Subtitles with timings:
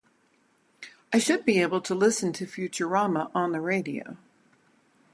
[1.13, 4.17] I should be able to listen to Futurama on the radio.